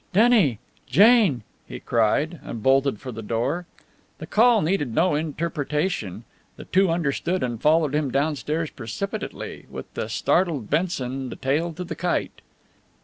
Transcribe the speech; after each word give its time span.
"Denny! 0.13 0.57
Jane!" 0.87 1.43
he 1.67 1.79
cried, 1.79 2.39
and 2.43 2.63
bolted 2.63 2.99
for 2.99 3.11
the 3.11 3.21
door. 3.21 3.67
The 4.17 4.25
call 4.25 4.63
needed 4.63 4.95
no 4.95 5.13
interpretation. 5.13 6.23
The 6.55 6.65
two 6.65 6.89
understood, 6.89 7.43
and 7.43 7.61
followed 7.61 7.93
him 7.93 8.09
downstairs 8.09 8.71
precipitately, 8.71 9.67
with 9.69 9.93
the 9.93 10.09
startled 10.09 10.71
Benson 10.71 11.29
the 11.29 11.35
tail 11.35 11.71
to 11.73 11.83
the 11.83 11.93
kite. 11.93 12.41